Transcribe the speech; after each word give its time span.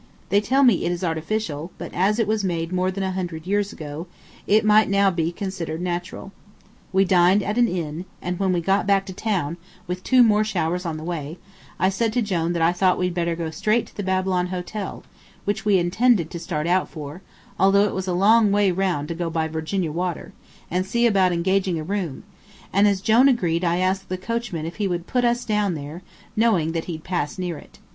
They 0.29 0.41
tell 0.41 0.63
me 0.63 0.83
it 0.83 0.91
is 0.91 1.03
artificial, 1.03 1.71
but 1.77 1.93
as 1.93 2.17
it 2.17 2.25
was 2.27 2.43
made 2.43 2.73
more 2.73 2.89
than 2.89 3.03
a 3.03 3.11
hundred 3.11 3.45
years 3.45 3.71
ago, 3.71 4.07
it 4.47 4.65
might 4.65 4.89
now 4.89 5.11
be 5.11 5.31
considered 5.31 5.79
natural. 5.79 6.31
We 6.91 7.05
dined 7.05 7.43
at 7.43 7.59
an 7.59 7.67
inn, 7.67 8.05
and 8.19 8.39
when 8.39 8.51
we 8.51 8.61
got 8.61 8.87
back 8.87 9.05
to 9.05 9.13
town, 9.13 9.57
with 9.85 10.03
two 10.03 10.23
more 10.23 10.43
showers 10.43 10.87
on 10.87 10.97
the 10.97 11.03
way, 11.03 11.37
I 11.77 11.89
said 11.89 12.13
to 12.13 12.21
Jone 12.23 12.53
that 12.53 12.63
I 12.63 12.73
thought 12.73 12.97
we'd 12.97 13.13
better 13.13 13.35
go 13.35 13.51
straight 13.51 13.85
to 13.89 13.95
the 13.95 14.01
Babylon 14.01 14.47
Hotel, 14.47 15.03
which 15.45 15.65
we 15.65 15.77
intended 15.77 16.31
to 16.31 16.39
start 16.39 16.65
out 16.65 16.89
for, 16.89 17.21
although 17.59 17.83
it 17.85 17.93
was 17.93 18.07
a 18.07 18.13
long 18.13 18.51
way 18.51 18.71
round 18.71 19.07
to 19.09 19.13
go 19.13 19.29
by 19.29 19.47
Virginia 19.47 19.91
Water, 19.91 20.33
and 20.71 20.83
see 20.83 21.05
about 21.05 21.31
engaging 21.31 21.77
a 21.77 21.83
room; 21.83 22.23
and 22.73 22.87
as 22.87 23.01
Jone 23.01 23.29
agreed 23.29 23.63
I 23.63 23.77
asked 23.77 24.09
the 24.09 24.17
coachman 24.17 24.65
if 24.65 24.77
he 24.77 24.87
would 24.87 25.05
put 25.05 25.23
us 25.23 25.45
down 25.45 25.75
there, 25.75 26.01
knowing 26.35 26.71
that 26.71 26.85
he'd 26.85 27.03
pass 27.03 27.37
near 27.37 27.59
it. 27.59 27.77